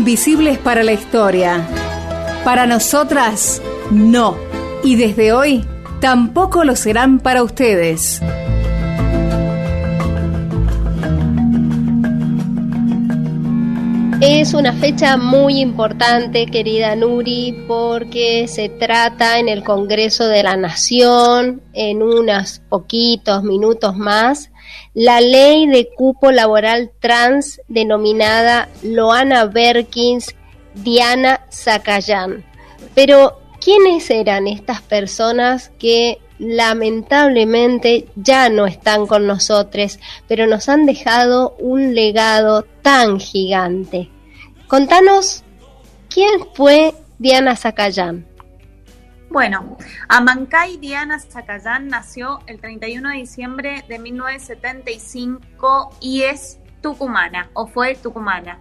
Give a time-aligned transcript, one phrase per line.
[0.00, 1.68] invisibles para la historia.
[2.42, 3.60] Para nosotras,
[3.90, 4.34] no.
[4.82, 5.66] Y desde hoy,
[6.00, 8.22] tampoco lo serán para ustedes.
[14.20, 20.58] Es una fecha muy importante, querida Nuri, porque se trata en el Congreso de la
[20.58, 24.50] Nación, en unos poquitos minutos más,
[24.92, 30.34] la ley de cupo laboral trans denominada Loana Berkins
[30.74, 32.44] Diana Zacayán.
[32.94, 40.86] Pero, ¿quiénes eran estas personas que lamentablemente ya no están con nosotros, pero nos han
[40.86, 44.10] dejado un legado tan gigante.
[44.66, 45.44] Contanos,
[46.08, 48.26] ¿quién fue Diana Zacayán?
[49.28, 49.76] Bueno,
[50.08, 57.94] Amancay Diana Zacayán nació el 31 de diciembre de 1975 y es tucumana, o fue
[57.96, 58.58] tucumana.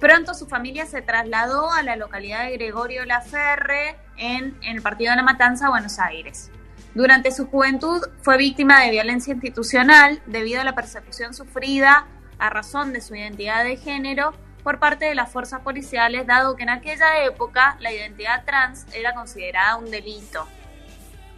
[0.00, 5.10] Pronto su familia se trasladó a la localidad de Gregorio Laferre en, en el partido
[5.10, 6.50] de La Matanza, Buenos Aires.
[6.94, 12.06] Durante su juventud fue víctima de violencia institucional debido a la persecución sufrida
[12.38, 14.32] a razón de su identidad de género
[14.64, 19.14] por parte de las fuerzas policiales, dado que en aquella época la identidad trans era
[19.14, 20.46] considerada un delito.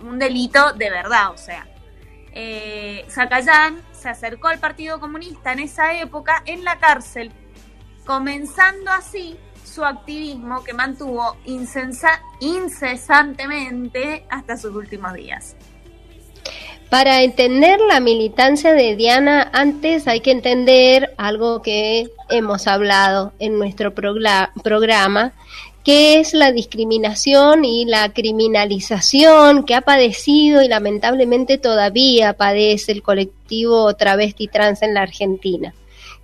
[0.01, 1.67] Un delito de verdad, o sea.
[2.35, 7.31] Eh, se acercó al Partido Comunista en esa época en la cárcel,
[8.07, 9.39] comenzando así
[9.73, 11.37] su activismo que mantuvo
[12.41, 15.57] incesantemente hasta sus últimos días.
[16.91, 23.59] Para entender la militancia de Diana, antes hay que entender algo que hemos hablado en
[23.59, 25.33] nuestro programa,
[25.85, 33.03] que es la discriminación y la criminalización que ha padecido y lamentablemente todavía padece el
[33.03, 35.73] colectivo travesti trans en la Argentina.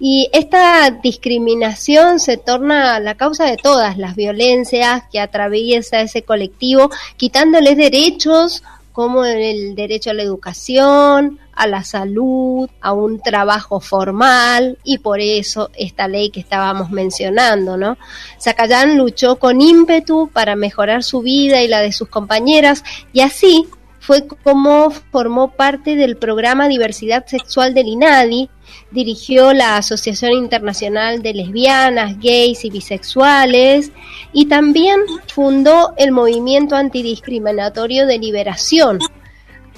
[0.00, 6.91] Y esta discriminación se torna la causa de todas las violencias que atraviesa ese colectivo,
[7.16, 14.78] quitándoles derechos como el derecho a la educación, a la salud, a un trabajo formal
[14.82, 17.97] y por eso esta ley que estábamos mencionando, ¿no?
[18.41, 22.82] Zacayán luchó con ímpetu para mejorar su vida y la de sus compañeras
[23.12, 23.69] y así
[24.08, 28.48] fue como formó parte del programa Diversidad Sexual del INADI,
[28.91, 33.92] dirigió la Asociación Internacional de Lesbianas, Gays y Bisexuales
[34.32, 38.98] y también fundó el Movimiento Antidiscriminatorio de Liberación.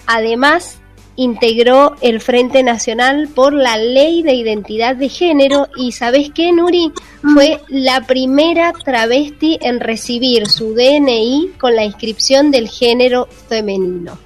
[0.06, 0.79] Además,
[1.20, 6.94] integró el Frente Nacional por la Ley de Identidad de Género y ¿sabes qué, Nuri?
[7.34, 14.18] Fue la primera travesti en recibir su DNI con la inscripción del género femenino.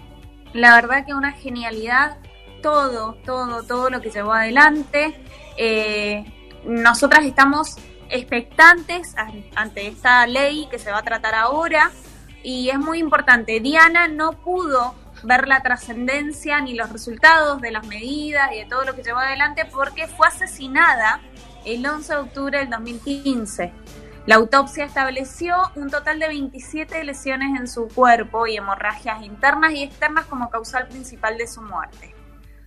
[0.54, 2.18] La verdad que una genialidad,
[2.62, 5.14] todo, todo, todo lo que llevó adelante.
[5.58, 6.26] Eh,
[6.66, 7.76] nosotras estamos
[8.10, 9.16] expectantes
[9.56, 11.92] ante esta ley que se va a tratar ahora
[12.44, 13.60] y es muy importante.
[13.60, 18.84] Diana no pudo ver la trascendencia ni los resultados de las medidas y de todo
[18.84, 21.22] lo que llevó adelante porque fue asesinada
[21.66, 23.74] el 11 de octubre del 2015.
[24.26, 29.84] La autopsia estableció un total de 27 lesiones en su cuerpo y hemorragias internas y
[29.84, 32.16] externas como causal principal de su muerte.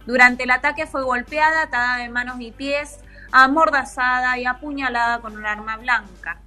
[0.07, 3.01] Durante el ataque fue golpeada, atada de manos y pies,
[3.33, 6.39] amordazada y apuñalada con un arma blanca.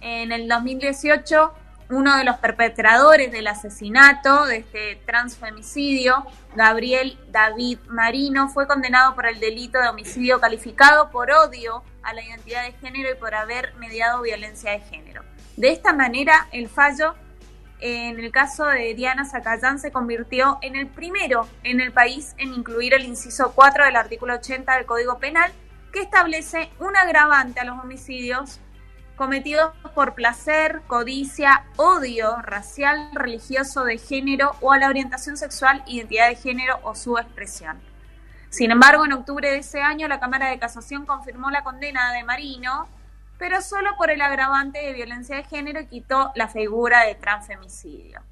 [0.00, 1.52] En el 2018
[1.88, 9.26] uno de los perpetradores del asesinato, de este transfemicidio, Gabriel David Marino, fue condenado por
[9.26, 13.74] el delito de homicidio calificado por odio a la identidad de género y por haber
[13.76, 15.22] mediado violencia de género.
[15.56, 17.14] De esta manera, el fallo
[17.80, 22.54] en el caso de Diana Zacayán se convirtió en el primero en el país en
[22.54, 25.52] incluir el inciso 4 del artículo 80 del Código Penal,
[25.92, 28.60] que establece un agravante a los homicidios
[29.16, 36.28] cometidos por placer, codicia, odio racial, religioso, de género o a la orientación sexual, identidad
[36.28, 37.80] de género o su expresión.
[38.50, 42.24] Sin embargo, en octubre de ese año, la Cámara de Casación confirmó la condena de
[42.24, 42.88] Marino,
[43.38, 48.22] pero solo por el agravante de violencia de género y quitó la figura de transfemicidio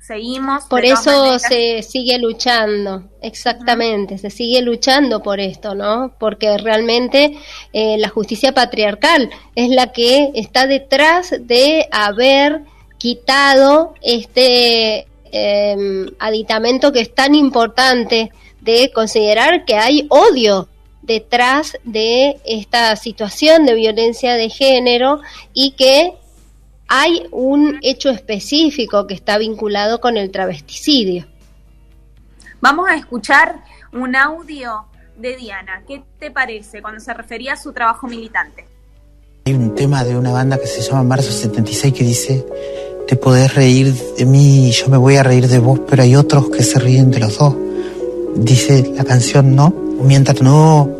[0.00, 0.64] seguimos.
[0.64, 6.12] Por eso se sigue luchando, exactamente, se sigue luchando por esto, ¿no?
[6.18, 7.38] Porque realmente
[7.72, 12.62] eh, la justicia patriarcal es la que está detrás de haber
[12.98, 20.68] quitado este em, aditamento que es tan importante de considerar que hay odio
[21.02, 25.20] detrás de esta situación de violencia de género
[25.54, 26.12] y que
[26.88, 31.26] hay un hecho específico que está vinculado con el travesticidio.
[32.60, 33.62] Vamos a escuchar
[33.92, 34.86] un audio
[35.16, 35.82] de Diana.
[35.86, 38.64] ¿Qué te parece cuando se refería a su trabajo militante?
[39.44, 42.46] Hay un tema de una banda que se llama Marzo 76 que dice,
[43.06, 46.16] te podés reír de mí y yo me voy a reír de vos, pero hay
[46.16, 47.54] otros que se ríen de los dos.
[48.34, 49.74] Dice la canción, ¿no?
[50.02, 50.90] Mientras no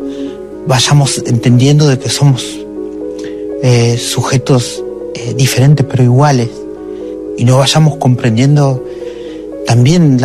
[0.67, 2.59] vayamos entendiendo de que somos
[3.63, 4.83] eh, sujetos
[5.19, 6.49] eh, diferentes pero iguales
[7.37, 8.83] y no vayamos comprendiendo
[9.65, 10.17] también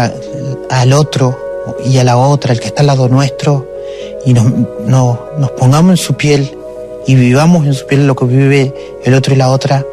[0.71, 1.37] al otro
[1.85, 3.67] y a la otra, el que está al lado nuestro,
[4.25, 4.47] y nos,
[4.87, 6.51] nos pongamos en su piel
[7.07, 8.75] y vivamos en su piel lo que vive
[9.05, 9.85] el otro y la otra,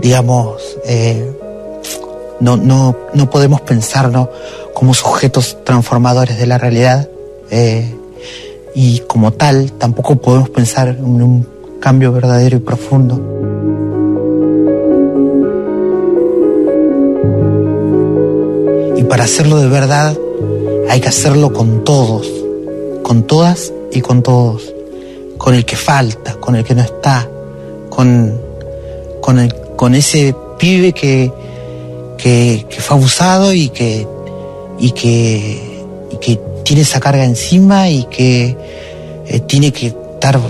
[0.00, 1.30] digamos, eh,
[2.40, 4.28] no, no, no podemos pensarnos
[4.74, 7.08] como sujetos transformadores de la realidad
[7.50, 7.94] eh,
[8.74, 11.46] y como tal tampoco podemos pensar en un
[11.80, 13.53] cambio verdadero y profundo.
[19.14, 20.18] Para hacerlo de verdad
[20.90, 22.28] hay que hacerlo con todos,
[23.04, 24.74] con todas y con todos,
[25.38, 27.28] con el que falta, con el que no está,
[27.90, 28.40] con,
[29.20, 31.30] con, el, con ese pibe que,
[32.18, 34.04] que, fue abusado y que,
[34.80, 35.84] y que,
[36.20, 38.56] que tiene esa carga encima y que
[39.28, 40.40] eh, tiene que estar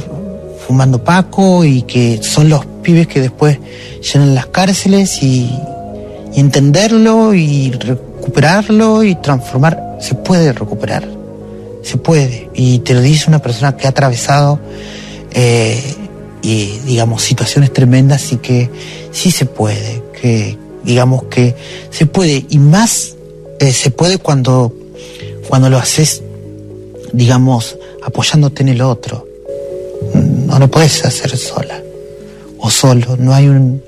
[0.67, 3.59] fumando paco y que son los pibes que después
[4.01, 5.51] llenan las cárceles y,
[6.35, 7.71] y entenderlo y
[8.25, 9.99] recuperarlo y transformar.
[10.01, 11.07] Se puede recuperar,
[11.83, 12.49] se puede.
[12.55, 14.59] Y te lo dice una persona que ha atravesado,
[15.33, 15.83] eh,
[16.41, 18.71] y, digamos, situaciones tremendas y que
[19.13, 21.55] sí se puede, que digamos que
[21.91, 22.47] se puede.
[22.49, 23.17] Y más
[23.61, 24.73] eh, se puede cuando,
[25.49, 26.23] cuando lo haces,
[27.13, 29.27] digamos, apoyándote en el otro.
[30.15, 31.83] No lo puedes hacer sola
[32.59, 33.83] o solo, no hay un,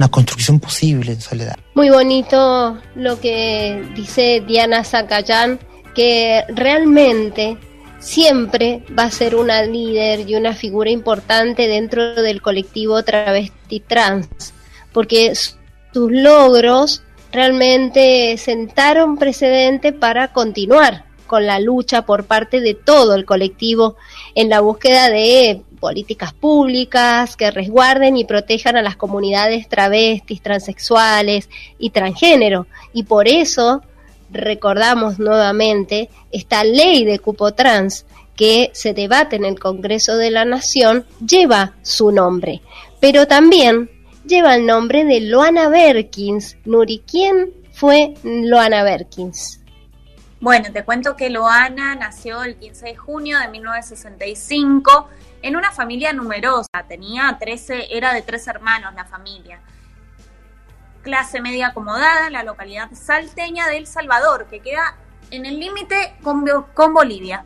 [0.00, 1.58] una construcción posible en soledad.
[1.74, 5.60] Muy bonito lo que dice Diana Zacayán,
[5.94, 7.58] que realmente
[7.98, 14.54] siempre va a ser una líder y una figura importante dentro del colectivo travesti trans,
[14.90, 23.14] porque sus logros realmente sentaron precedente para continuar con la lucha por parte de todo
[23.14, 23.96] el colectivo
[24.34, 31.48] en la búsqueda de políticas públicas que resguarden y protejan a las comunidades travestis, transexuales
[31.78, 32.66] y transgénero.
[32.92, 33.82] Y por eso
[34.30, 38.06] recordamos nuevamente esta ley de cupo trans
[38.36, 42.62] que se debate en el Congreso de la Nación lleva su nombre,
[43.00, 43.90] pero también
[44.24, 46.56] lleva el nombre de Loana Berkins.
[46.64, 49.60] Nuri, ¿quién fue Loana Berkins?
[50.40, 55.08] Bueno, te cuento que Loana nació el 15 de junio de 1965
[55.42, 59.60] en una familia numerosa, tenía 13, era de tres hermanos la familia.
[61.02, 64.96] Clase media acomodada en la localidad salteña de El Salvador, que queda
[65.30, 66.44] en el límite con,
[66.74, 67.44] con, Bolivia.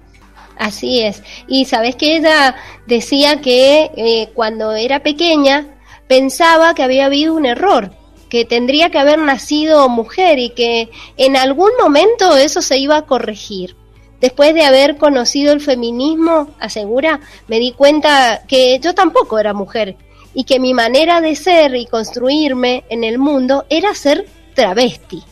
[0.59, 1.23] Así es.
[1.47, 5.67] Y sabes que ella decía que eh, cuando era pequeña
[6.09, 7.91] pensaba que había habido un error
[8.29, 13.07] que tendría que haber nacido mujer y que en algún momento eso se iba a
[13.07, 13.77] corregir.
[14.25, 19.99] Después de haber conocido el feminismo, asegura, me di cuenta que yo tampoco era mujer
[20.33, 25.23] y que mi manera de ser y construirme en el mundo era ser travesti.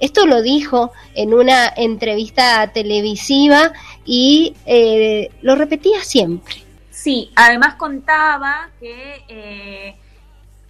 [0.00, 3.70] Esto lo dijo en una entrevista televisiva
[4.06, 6.54] y eh, lo repetía siempre.
[6.90, 9.94] Sí, además contaba que eh,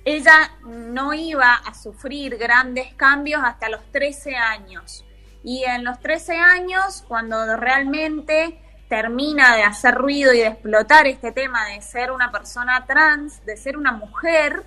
[0.05, 5.05] ella no iba a sufrir grandes cambios hasta los 13 años.
[5.43, 11.33] Y en los 13 años, cuando realmente termina de hacer ruido y de explotar este
[11.33, 14.65] tema de ser una persona trans, de ser una mujer,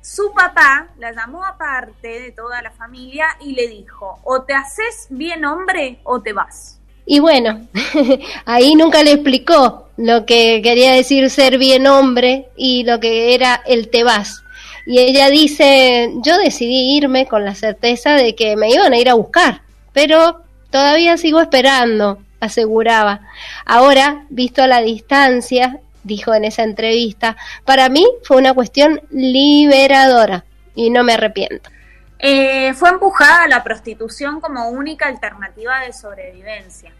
[0.00, 5.06] su papá la llamó aparte de toda la familia y le dijo, o te haces
[5.10, 6.80] bien hombre o te vas.
[7.04, 7.68] Y bueno,
[8.44, 13.62] ahí nunca le explicó lo que quería decir ser bien hombre y lo que era
[13.66, 14.44] el te vas.
[14.86, 19.08] Y ella dice, yo decidí irme con la certeza de que me iban a ir
[19.10, 19.62] a buscar,
[19.98, 23.22] pero todavía sigo esperando, aseguraba.
[23.66, 30.44] Ahora, visto a la distancia, dijo en esa entrevista, para mí fue una cuestión liberadora
[30.76, 31.68] y no me arrepiento.
[32.20, 36.92] Eh, fue empujada a la prostitución como única alternativa de sobrevivencia.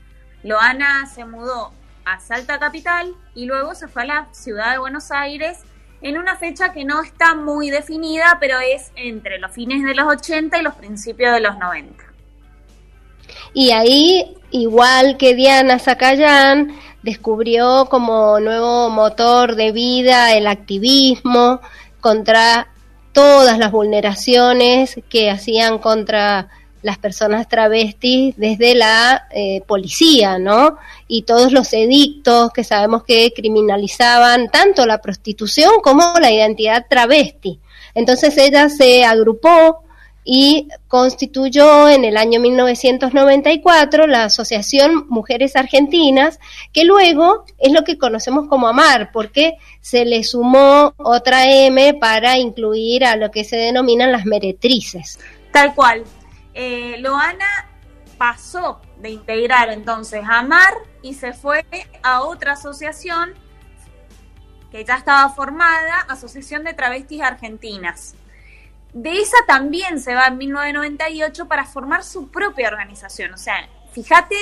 [0.43, 1.73] Loana se mudó
[2.05, 5.61] a Salta Capital y luego se fue a la ciudad de Buenos Aires
[6.01, 10.09] en una fecha que no está muy definida, pero es entre los fines de los
[10.09, 12.08] 80 y los principios de los 90.
[13.53, 21.61] Y ahí, igual que Diana Zacayán, descubrió como nuevo motor de vida el activismo
[22.01, 22.69] contra
[23.13, 26.49] todas las vulneraciones que hacían contra
[26.83, 30.79] las personas travestis desde la eh, policía, ¿no?
[31.09, 37.59] Y todos los edictos que sabemos que criminalizaban tanto la prostitución como la identidad travesti.
[37.95, 39.83] Entonces ella se agrupó
[40.31, 46.39] y constituyó en el año 1994 la Asociación Mujeres Argentinas,
[46.71, 52.37] que luego es lo que conocemos como AMAR, porque se le sumó otra M para
[52.37, 55.19] incluir a lo que se denominan las meretrices.
[55.51, 56.05] Tal cual.
[56.53, 57.67] Eh, Loana
[58.19, 61.65] pasó de integrar entonces AMAR y se fue
[62.03, 63.33] a otra asociación
[64.71, 68.15] que ya estaba formada, Asociación de Travestis Argentinas
[68.93, 73.35] de esa también se va en 1998 para formar su propia organización.
[73.35, 74.37] O sea, fíjate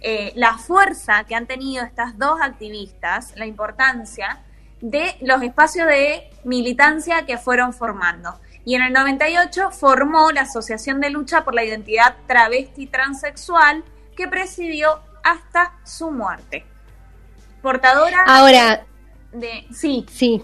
[0.00, 4.44] eh, la fuerza que han tenido estas dos activistas, la importancia
[4.80, 8.38] de los espacios de militancia que fueron formando.
[8.64, 13.82] Y en el 98 formó la Asociación de Lucha por la Identidad Travesti Transexual,
[14.16, 16.64] que presidió hasta su muerte.
[17.62, 18.24] Portadora.
[18.26, 18.84] Ahora.
[19.32, 20.06] De, sí.
[20.10, 20.42] Sí.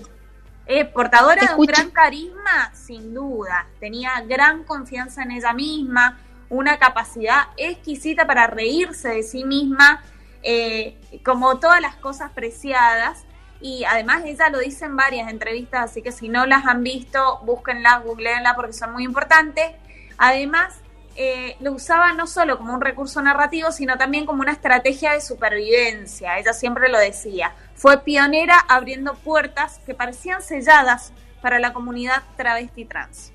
[0.67, 3.67] Eh, portadora de un gran carisma, sin duda.
[3.81, 6.19] Tenía gran confianza en ella misma,
[6.49, 10.03] una capacidad exquisita para reírse de sí misma,
[10.43, 13.25] eh, como todas las cosas preciadas.
[13.61, 17.41] Y además ella lo dice en varias entrevistas, así que si no las han visto,
[17.45, 19.73] búsquenlas, googleenlas porque son muy importantes.
[20.17, 20.75] Además,
[21.17, 25.21] eh, lo usaba no solo como un recurso narrativo, sino también como una estrategia de
[25.21, 26.39] supervivencia.
[26.39, 27.55] Ella siempre lo decía.
[27.75, 31.13] Fue pionera abriendo puertas que parecían selladas
[31.43, 33.33] para la comunidad travesti trans.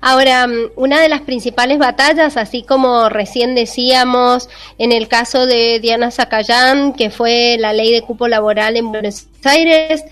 [0.00, 4.48] Ahora, mm, una de las principales batallas, así como recién decíamos
[4.78, 9.26] en el caso de Diana Zacayán, que fue la ley de cupo laboral en Buenos
[9.44, 10.04] Aires,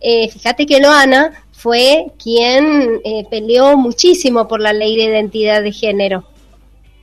[0.00, 5.72] eh, fíjate que Loana fue quien eh, peleó muchísimo por la ley de identidad de
[5.72, 6.24] género,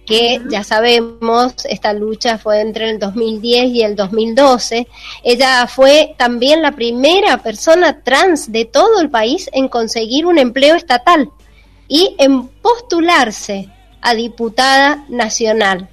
[0.07, 4.87] que ya sabemos, esta lucha fue entre el 2010 y el 2012.
[5.23, 10.75] Ella fue también la primera persona trans de todo el país en conseguir un empleo
[10.75, 11.29] estatal
[11.89, 13.69] y en postularse
[14.01, 15.89] a diputada nacional.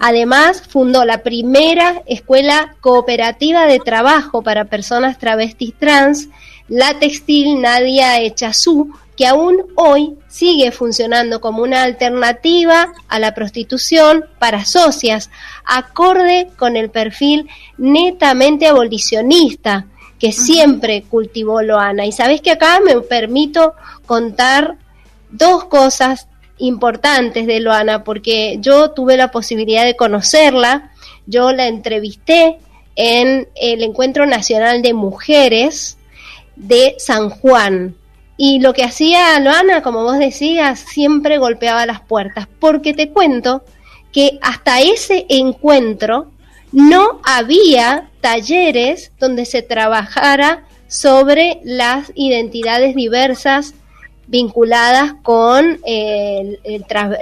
[0.00, 6.28] Además, fundó la primera escuela cooperativa de trabajo para personas travestis trans
[6.68, 14.24] la textil Nadia Echazú, que aún hoy sigue funcionando como una alternativa a la prostitución
[14.40, 15.30] para socias,
[15.64, 17.48] acorde con el perfil
[17.78, 19.86] netamente abolicionista
[20.18, 22.04] que siempre cultivó Loana.
[22.04, 23.74] Y sabes que acá me permito
[24.06, 24.74] contar
[25.30, 26.26] dos cosas
[26.58, 30.90] importantes de Loana, porque yo tuve la posibilidad de conocerla,
[31.26, 32.58] yo la entrevisté
[32.96, 35.96] en el Encuentro Nacional de Mujeres,
[36.56, 37.94] de San Juan.
[38.36, 43.62] Y lo que hacía Loana, como vos decías, siempre golpeaba las puertas, porque te cuento
[44.12, 46.30] que hasta ese encuentro
[46.72, 53.74] no había talleres donde se trabajara sobre las identidades diversas
[54.26, 55.80] vinculadas con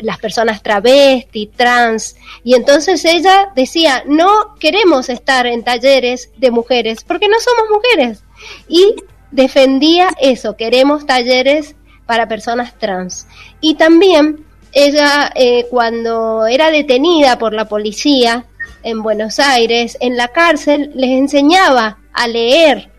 [0.03, 7.03] las personas travesti, trans, y entonces ella decía, no queremos estar en talleres de mujeres
[7.03, 8.23] porque no somos mujeres,
[8.69, 8.95] y
[9.31, 13.27] defendía eso, queremos talleres para personas trans.
[13.61, 18.47] Y también ella, eh, cuando era detenida por la policía
[18.83, 22.91] en Buenos Aires, en la cárcel, les enseñaba a leer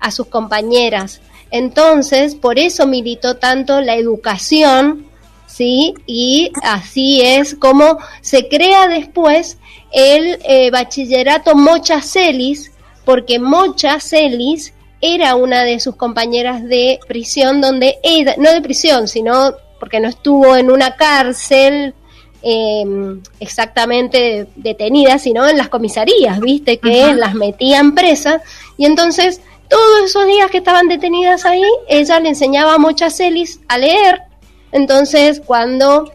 [0.00, 1.20] a sus compañeras.
[1.50, 5.06] Entonces, por eso militó tanto la educación,
[5.46, 5.94] ¿sí?
[6.06, 9.58] Y así es como se crea después
[9.92, 12.72] el eh, bachillerato Mocha Celis,
[13.04, 14.72] porque Mocha Celis
[15.02, 20.08] era una de sus compañeras de prisión, donde ella, no de prisión, sino porque no
[20.08, 21.92] estuvo en una cárcel
[22.40, 28.42] em, exactamente detenida, sino en las comisarías, viste, que las metían presas,
[28.78, 33.78] y entonces todos esos días que estaban detenidas ahí, ella le enseñaba a Mochacelis a
[33.78, 34.22] leer,
[34.70, 36.12] entonces cuando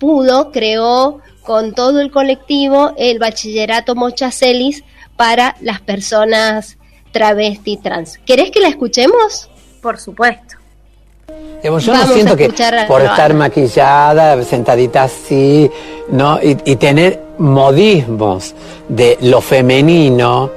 [0.00, 4.82] pudo, creó con todo el colectivo el bachillerato Mochacelis
[5.16, 6.78] para las personas
[7.12, 8.18] travesti trans.
[8.18, 9.50] ¿Querés que la escuchemos?
[9.80, 10.60] Por supuesto
[11.62, 12.50] yo no siento que
[12.88, 15.70] por estar maquillada, sentadita así,
[16.10, 16.38] ¿no?
[16.42, 18.54] Y, tener modismos
[18.88, 20.50] de lo femenino,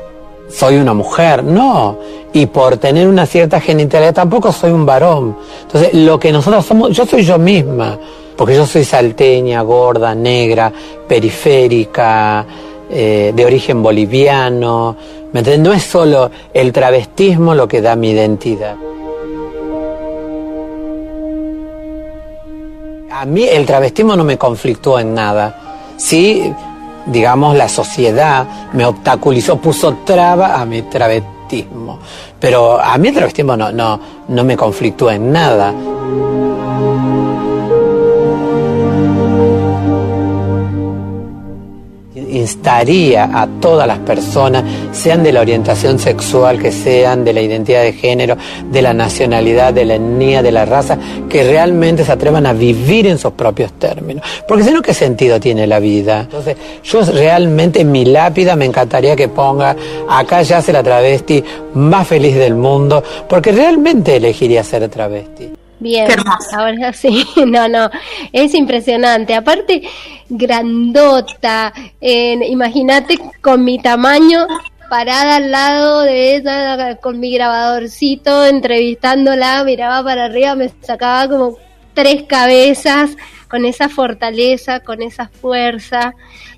[0.49, 1.97] soy una mujer, no.
[2.31, 5.37] Y por tener una cierta genitalidad tampoco soy un varón.
[5.63, 7.97] Entonces, lo que nosotros somos, yo soy yo misma,
[8.35, 10.71] porque yo soy salteña, gorda, negra,
[11.07, 12.45] periférica,
[12.95, 14.95] eh, de origen boliviano.
[15.31, 18.75] ¿Me No es solo el travestismo lo que da mi identidad.
[23.11, 25.93] A mí el travestismo no me conflictó en nada.
[25.97, 26.53] Sí,
[27.07, 31.99] digamos, la sociedad me obstaculizó, puso traba a mi travestismo.
[32.39, 35.73] Pero a mí el travestismo no, no, no me conflictó en nada.
[42.37, 47.81] Instaría a todas las personas, sean de la orientación sexual que sean, de la identidad
[47.83, 48.37] de género,
[48.71, 50.97] de la nacionalidad, de la etnia, de la raza,
[51.29, 54.25] que realmente se atrevan a vivir en sus propios términos.
[54.47, 56.21] Porque si no, ¿qué sentido tiene la vida?
[56.21, 59.75] Entonces, yo realmente en mi lápida me encantaría que ponga,
[60.09, 61.43] acá ya yace la travesti
[61.73, 65.62] más feliz del mundo, porque realmente elegiría ser travesti.
[65.83, 66.07] Bien,
[66.53, 67.89] ahora sí, no, no,
[68.31, 69.35] es impresionante.
[69.35, 69.83] Aparte,
[70.29, 74.47] grandota, imagínate con mi tamaño
[74.89, 81.57] parada al lado de ella con mi grabadorcito entrevistándola, miraba para arriba, me sacaba como
[81.93, 83.17] tres cabezas
[83.49, 86.13] con esa fortaleza, con esa fuerza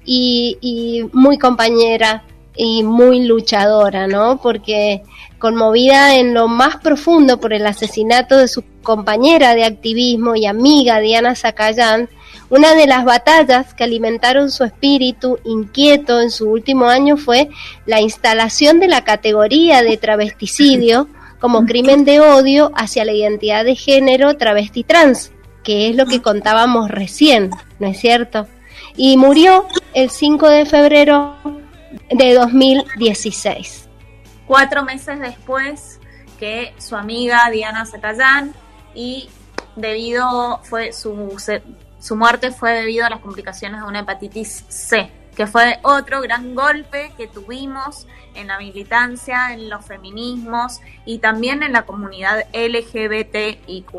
[0.05, 2.23] y, y muy compañera
[2.55, 4.39] y muy luchadora, ¿no?
[4.41, 5.03] Porque
[5.39, 10.99] conmovida en lo más profundo por el asesinato de su compañera de activismo y amiga
[10.99, 12.09] Diana Zacayán,
[12.49, 17.49] una de las batallas que alimentaron su espíritu inquieto en su último año fue
[17.85, 21.07] la instalación de la categoría de travesticidio
[21.39, 25.31] como crimen de odio hacia la identidad de género travesti trans,
[25.63, 28.47] que es lo que contábamos recién, ¿no es cierto?
[28.95, 31.35] Y murió el 5 de febrero
[32.09, 33.85] de 2016
[34.47, 35.99] cuatro meses después
[36.39, 38.53] que su amiga Diana Zacayán
[38.93, 39.29] y
[39.75, 41.35] debido fue su,
[41.99, 46.55] su muerte fue debido a las complicaciones de una hepatitis C, que fue otro gran
[46.55, 53.91] golpe que tuvimos en la militancia, en los feminismos y también en la comunidad LGBTIQ+.